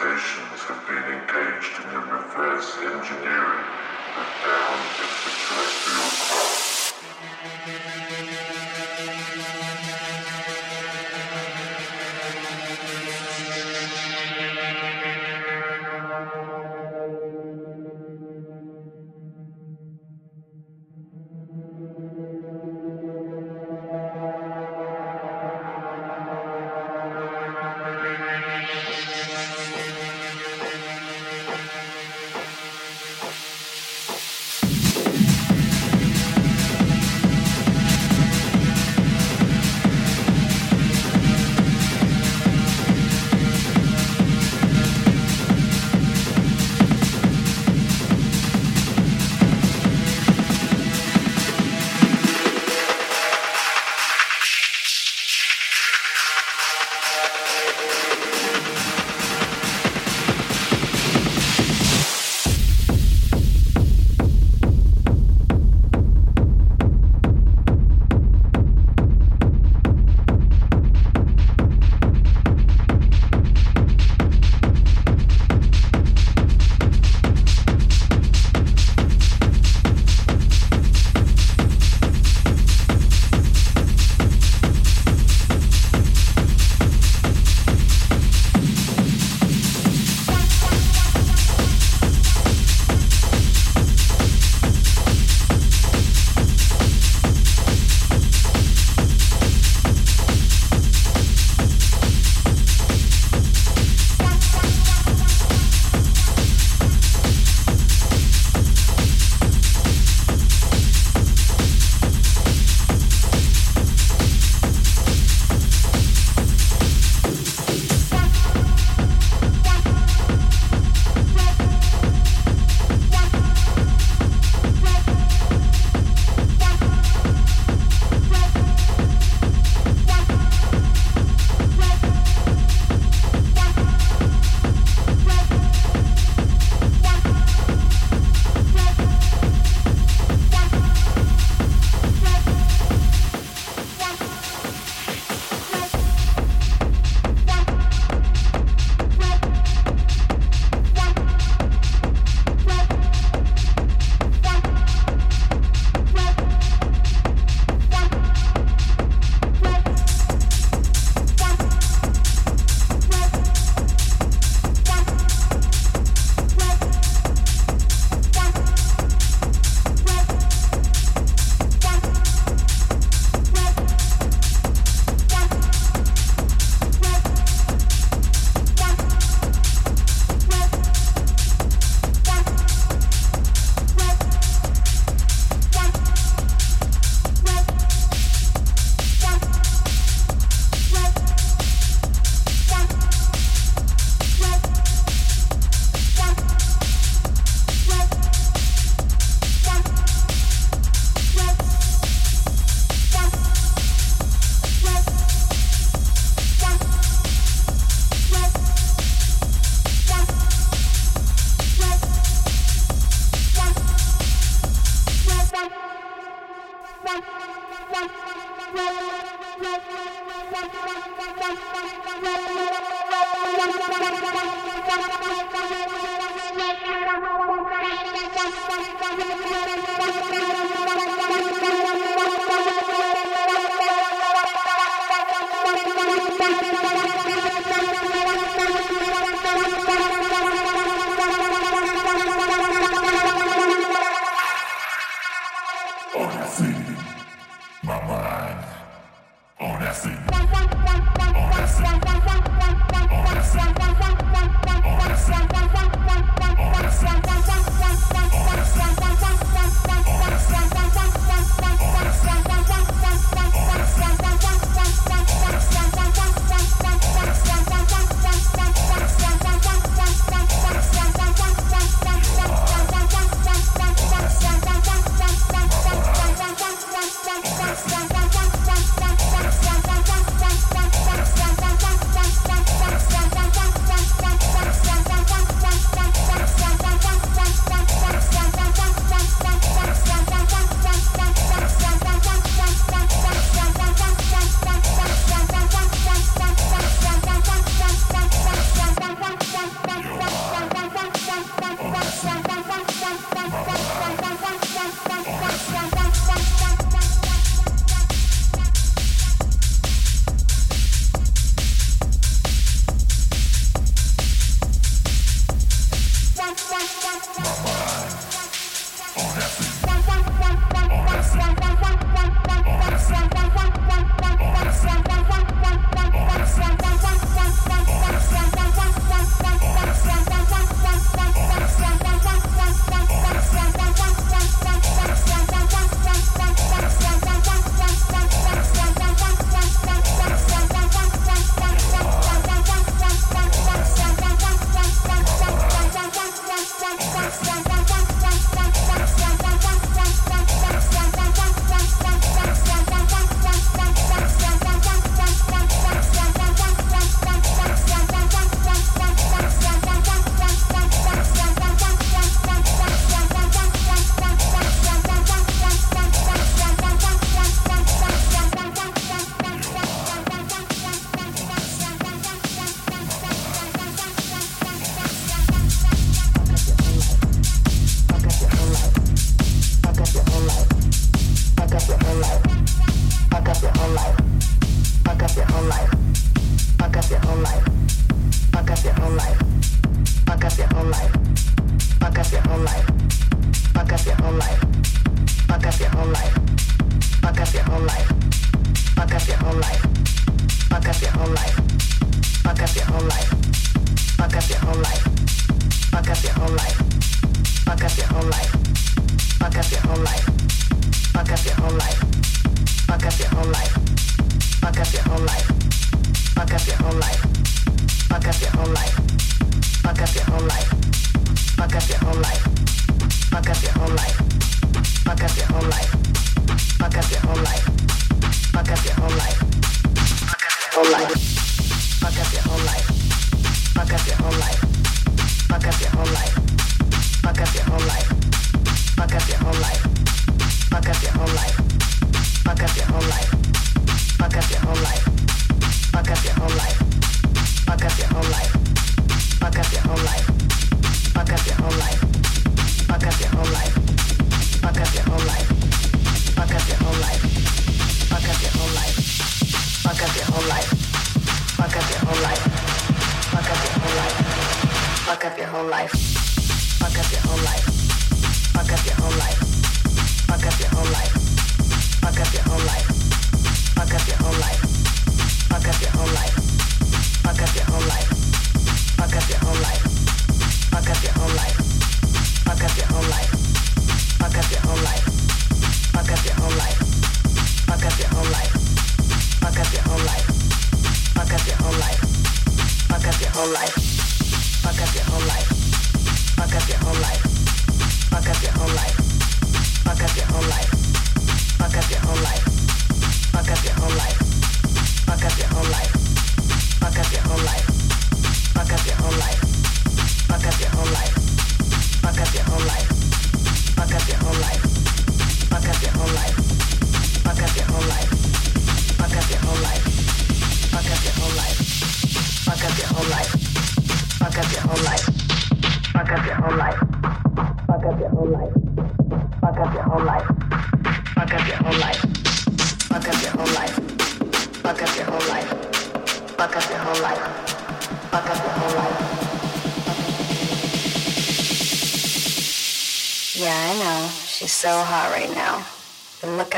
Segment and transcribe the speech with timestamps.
[0.00, 3.66] civilizations have been engaged in the reverse engineering
[4.16, 6.69] and down of the terrestrial craft.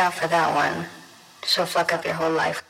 [0.03, 0.87] Out for that one.
[1.47, 2.62] She'll fuck up your whole life.